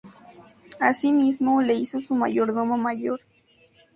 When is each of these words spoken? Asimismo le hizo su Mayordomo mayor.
Asimismo 0.79 1.61
le 1.61 1.75
hizo 1.75 2.01
su 2.01 2.15
Mayordomo 2.15 2.75
mayor. 2.75 3.19